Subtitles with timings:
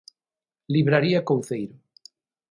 [0.73, 1.75] Libraría Couceiro.